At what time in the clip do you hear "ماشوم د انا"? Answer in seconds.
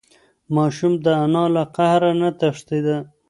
0.55-1.43